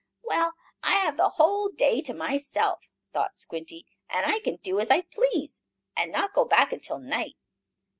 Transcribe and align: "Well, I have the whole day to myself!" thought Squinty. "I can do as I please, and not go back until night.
"Well, 0.23 0.53
I 0.81 0.95
have 0.95 1.15
the 1.17 1.29
whole 1.29 1.69
day 1.69 2.01
to 2.01 2.13
myself!" 2.15 2.89
thought 3.13 3.37
Squinty. 3.37 3.85
"I 4.09 4.39
can 4.43 4.55
do 4.55 4.79
as 4.79 4.89
I 4.89 5.01
please, 5.01 5.61
and 5.95 6.11
not 6.11 6.33
go 6.33 6.43
back 6.43 6.73
until 6.73 6.97
night. 6.97 7.35